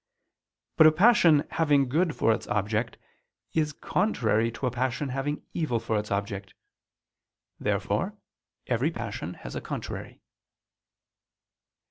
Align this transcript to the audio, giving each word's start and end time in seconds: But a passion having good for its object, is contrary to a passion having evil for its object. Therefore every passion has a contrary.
But 0.77 0.87
a 0.87 0.91
passion 0.91 1.47
having 1.51 1.87
good 1.87 2.15
for 2.15 2.33
its 2.33 2.47
object, 2.47 2.97
is 3.53 3.71
contrary 3.71 4.49
to 4.53 4.65
a 4.65 4.71
passion 4.71 5.09
having 5.09 5.45
evil 5.53 5.79
for 5.79 5.95
its 5.99 6.09
object. 6.09 6.55
Therefore 7.59 8.17
every 8.65 8.89
passion 8.89 9.35
has 9.35 9.55
a 9.55 9.61
contrary. 9.61 10.19